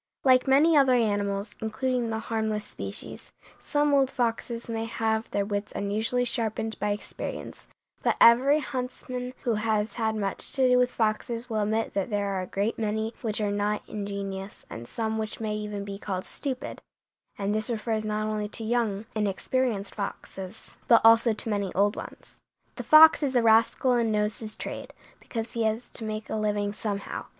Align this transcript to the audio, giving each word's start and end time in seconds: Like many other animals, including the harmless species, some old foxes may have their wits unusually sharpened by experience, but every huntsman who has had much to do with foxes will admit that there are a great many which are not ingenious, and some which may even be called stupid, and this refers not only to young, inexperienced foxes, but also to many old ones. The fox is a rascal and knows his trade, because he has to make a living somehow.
Like 0.23 0.47
many 0.47 0.75
other 0.75 0.95
animals, 0.95 1.51
including 1.61 2.09
the 2.09 2.17
harmless 2.17 2.65
species, 2.65 3.31
some 3.59 3.93
old 3.93 4.09
foxes 4.09 4.67
may 4.67 4.85
have 4.85 5.29
their 5.29 5.45
wits 5.45 5.71
unusually 5.75 6.25
sharpened 6.25 6.79
by 6.79 6.89
experience, 6.89 7.67
but 8.01 8.15
every 8.19 8.57
huntsman 8.61 9.35
who 9.43 9.53
has 9.61 9.93
had 10.01 10.15
much 10.15 10.53
to 10.53 10.67
do 10.67 10.79
with 10.79 10.89
foxes 10.89 11.51
will 11.51 11.61
admit 11.61 11.93
that 11.93 12.09
there 12.09 12.29
are 12.29 12.41
a 12.41 12.47
great 12.47 12.79
many 12.79 13.13
which 13.21 13.39
are 13.39 13.51
not 13.51 13.83
ingenious, 13.87 14.65
and 14.71 14.87
some 14.87 15.19
which 15.19 15.39
may 15.39 15.55
even 15.55 15.85
be 15.85 15.99
called 15.99 16.25
stupid, 16.25 16.81
and 17.37 17.53
this 17.53 17.69
refers 17.69 18.03
not 18.03 18.25
only 18.25 18.47
to 18.47 18.63
young, 18.63 19.05
inexperienced 19.13 19.93
foxes, 19.93 20.77
but 20.87 20.99
also 21.03 21.31
to 21.31 21.47
many 21.47 21.71
old 21.75 21.95
ones. 21.95 22.39
The 22.75 22.83
fox 22.83 23.21
is 23.21 23.35
a 23.35 23.43
rascal 23.43 23.91
and 23.91 24.11
knows 24.11 24.39
his 24.39 24.55
trade, 24.55 24.93
because 25.19 25.51
he 25.51 25.61
has 25.65 25.91
to 25.91 26.03
make 26.05 26.27
a 26.27 26.37
living 26.37 26.73
somehow. 26.73 27.27